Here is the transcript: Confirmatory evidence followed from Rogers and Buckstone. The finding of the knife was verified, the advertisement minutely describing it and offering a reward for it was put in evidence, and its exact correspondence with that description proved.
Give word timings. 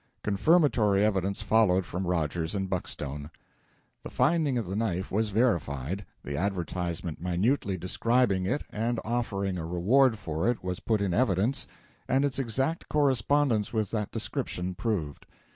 Confirmatory 0.23 1.05
evidence 1.05 1.43
followed 1.43 1.85
from 1.85 2.07
Rogers 2.07 2.55
and 2.55 2.67
Buckstone. 2.67 3.29
The 4.01 4.09
finding 4.09 4.57
of 4.57 4.65
the 4.65 4.75
knife 4.75 5.11
was 5.11 5.29
verified, 5.29 6.07
the 6.23 6.35
advertisement 6.35 7.21
minutely 7.21 7.77
describing 7.77 8.47
it 8.47 8.63
and 8.71 8.99
offering 9.05 9.59
a 9.59 9.65
reward 9.67 10.17
for 10.17 10.49
it 10.49 10.63
was 10.63 10.79
put 10.79 11.01
in 11.01 11.13
evidence, 11.13 11.67
and 12.07 12.25
its 12.25 12.39
exact 12.39 12.89
correspondence 12.89 13.73
with 13.73 13.91
that 13.91 14.09
description 14.11 14.73
proved. 14.73 15.27